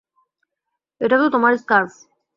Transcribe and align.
এটা 1.01 1.15
তো 1.21 1.25
তোমার 1.29 1.53
স্কার্ফ! 1.57 1.93